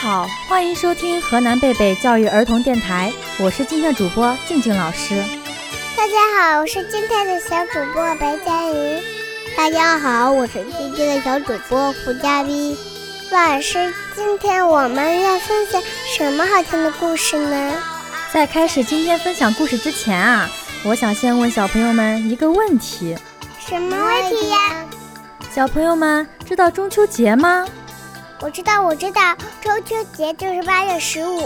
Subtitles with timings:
[0.00, 5.22] 好，欢迎收听河南贝贝教育儿童电台，我是今天的主播静静老师。
[5.94, 6.14] 大家
[6.54, 9.02] 好，我是今天的小主播白佳怡。
[9.54, 12.74] 大家好，我是今天的小主播胡佳斌。
[13.30, 15.82] 老师，今天我们要分享
[16.16, 17.74] 什么好听的故事呢？
[18.32, 20.48] 在开始今天分享故事之前啊，
[20.82, 23.14] 我想先问小朋友们一个问题。
[23.58, 24.56] 什么问题呀？
[25.52, 27.66] 小朋友们知道中秋节吗？
[28.42, 31.42] 我知道，我知道，中秋节就是八月十五。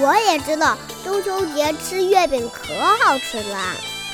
[0.00, 3.58] 我也知道，中秋节吃月饼可好吃了。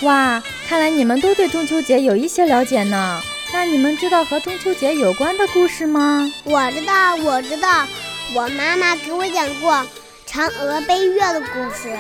[0.03, 3.21] 哇，看来你们都对中秋节有一些了解呢。
[3.53, 6.29] 那你们知道和中秋节有关的故事吗？
[6.43, 7.87] 我知道，我知道，
[8.35, 9.87] 我妈妈给我讲过
[10.29, 11.97] 嫦娥奔月的故事。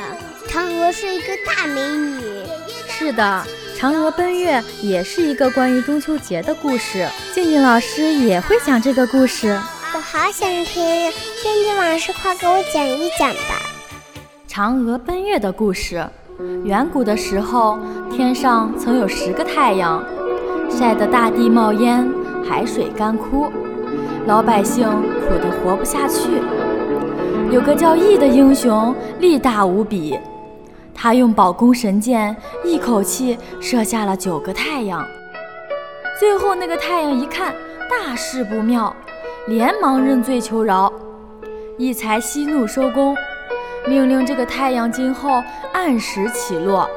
[0.48, 2.20] 嫦娥是一个大美女。
[2.88, 3.46] 是的，
[3.78, 7.08] 嫦娥奔月也是一个关于中秋节的故事。
[7.32, 9.56] 静静老师也会讲这个故事。
[10.08, 11.10] 好想听，
[11.42, 13.60] 静静老师快给我讲一讲吧。
[14.48, 16.08] 嫦娥奔月的故事。
[16.62, 17.76] 远古的时候，
[18.08, 20.04] 天上曾有十个太阳，
[20.70, 22.08] 晒得大地冒烟，
[22.48, 23.50] 海水干枯，
[24.28, 26.40] 老百姓苦得活不下去。
[27.50, 30.16] 有个叫羿的英雄，力大无比，
[30.94, 35.04] 他用宝弓神箭，一口气射下了九个太阳。
[36.20, 37.52] 最后那个太阳一看
[37.90, 38.94] 大事不妙。
[39.46, 40.92] 连忙认罪求饶，
[41.78, 43.14] 羿才息怒收工，
[43.86, 45.40] 命令这个太阳今后
[45.72, 46.90] 按时起落，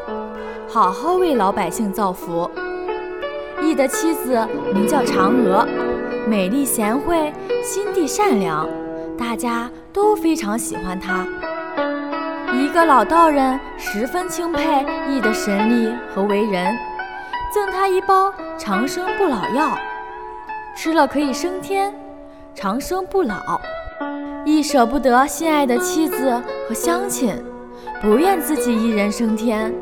[0.67, 2.49] 好好为老百姓造福。
[3.61, 5.63] 羿的妻子名叫嫦娥，
[6.27, 7.31] 美丽贤惠，
[7.63, 8.67] 心地善良，
[9.15, 11.27] 大家都非常喜欢她。
[12.51, 16.75] 一个老道人十分钦佩羿的神力和为人，
[17.53, 19.77] 赠他一包长生不老药，
[20.75, 21.93] 吃了可以升天。
[22.61, 23.57] 长生不老，
[24.43, 26.29] 羿舍不得心爱的妻子
[26.67, 27.33] 和乡亲，
[28.01, 29.73] 不愿自己一人升天，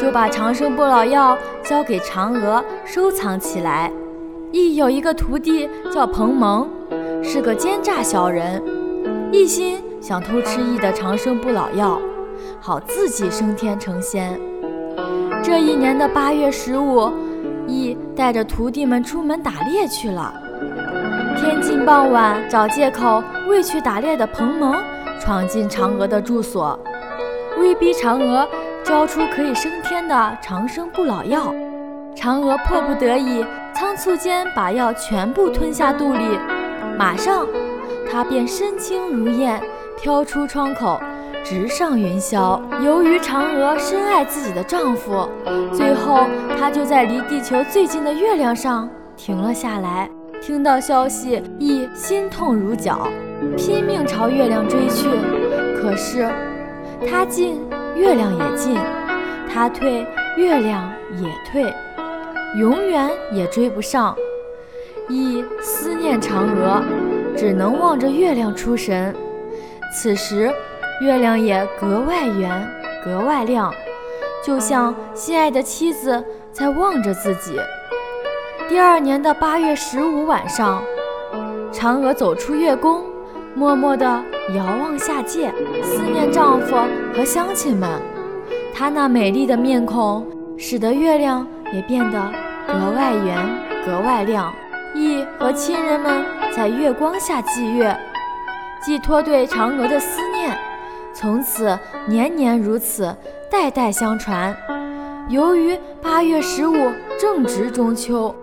[0.00, 3.92] 就把长生不老药交给嫦娥收藏起来。
[4.52, 6.66] 羿有一个徒弟叫彭蒙，
[7.22, 8.62] 是个奸诈小人，
[9.30, 12.00] 一心想偷吃羿的长生不老药，
[12.58, 14.40] 好自己升天成仙。
[15.42, 17.12] 这一年的八月十五，
[17.66, 20.40] 羿带着徒弟们出门打猎去了。
[21.36, 24.74] 天近傍晚，找借口未去打猎的彭蒙
[25.20, 26.78] 闯进嫦娥的住所，
[27.58, 28.46] 威逼嫦娥
[28.82, 31.52] 交出可以升天的长生不老药。
[32.14, 33.44] 嫦娥迫不得已，
[33.74, 36.38] 仓促间把药全部吞下肚里，
[36.96, 37.46] 马上
[38.10, 39.60] 她便身轻如燕，
[40.00, 41.00] 飘出窗口，
[41.44, 42.60] 直上云霄。
[42.82, 45.28] 由于嫦娥深爱自己的丈夫，
[45.72, 46.26] 最后
[46.58, 50.08] 她就在离地球最近的月亮上停了下来。
[50.46, 53.08] 听到消息，羿心痛如绞，
[53.56, 55.08] 拼命朝月亮追去。
[55.80, 56.30] 可是
[57.10, 57.58] 他进，
[57.96, 58.76] 月亮也进；
[59.50, 60.06] 他退，
[60.36, 61.72] 月亮也退，
[62.58, 64.14] 永远也追不上。
[65.08, 66.82] 羿思念嫦娥，
[67.34, 69.16] 只能望着月亮出神。
[69.94, 70.52] 此时，
[71.00, 72.68] 月亮也格外圆，
[73.02, 73.72] 格外亮，
[74.44, 76.22] 就像心爱的妻子
[76.52, 77.58] 在望着自己。
[78.66, 80.82] 第二年的八月十五晚上，
[81.70, 83.04] 嫦娥走出月宫，
[83.54, 84.06] 默默地
[84.56, 85.52] 遥望下界，
[85.82, 86.74] 思念丈夫
[87.14, 88.00] 和乡亲们。
[88.72, 90.26] 她那美丽的面孔，
[90.56, 92.32] 使得月亮也变得
[92.66, 93.36] 格外圆、
[93.84, 94.50] 格外亮。
[94.94, 97.94] 羿和亲人们在月光下祭月，
[98.82, 100.56] 寄托对嫦娥的思念，
[101.12, 103.14] 从此年年如此，
[103.50, 104.56] 代代相传。
[105.28, 108.34] 由于八月十五正值中秋。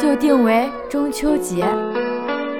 [0.00, 1.64] 就定为中秋节。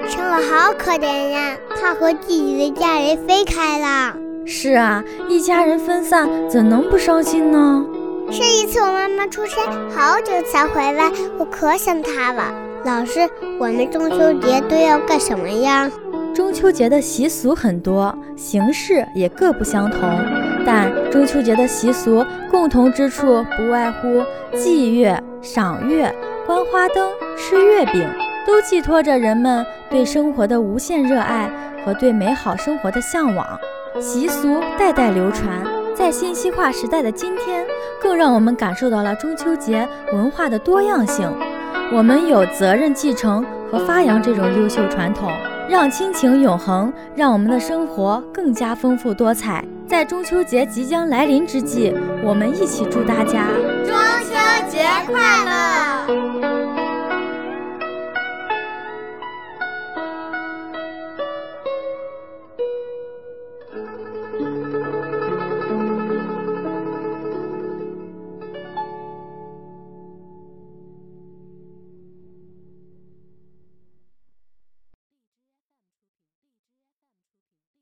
[0.07, 4.15] 生了好可怜呀，他和自己的家人分开了。
[4.45, 7.85] 是啊，一家人分散，怎能不伤心呢？
[8.31, 9.61] 上一次我妈妈出差，
[9.95, 12.53] 好久才回来，我可想她了。
[12.85, 13.29] 老师，
[13.59, 15.91] 我们中秋节都要干什么呀？
[16.33, 19.99] 中秋节的习俗很多，形式也各不相同，
[20.65, 24.23] 但中秋节的习俗共同之处不外乎
[24.55, 26.13] 祭月、赏月。
[26.47, 28.09] 观花灯、吃月饼，
[28.45, 31.51] 都寄托着人们对生活的无限热爱
[31.83, 33.45] 和对美好生活的向往。
[33.99, 35.49] 习俗代代流传，
[35.93, 37.65] 在信息化时代的今天，
[38.01, 41.29] 更让我们感受到了中秋节文化的多样性。
[41.91, 45.29] 我们有责任继承和发扬这种优秀传统，
[45.67, 49.61] 让亲情永恒，让我们的生活更加丰富多彩。
[49.85, 53.47] 在中秋节即将来临之际，我们一起祝大家
[53.85, 56.26] 中秋节快乐！